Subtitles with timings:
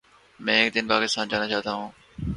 [0.39, 1.89] میں ایک دن پاکستان جانا چاہتاہوں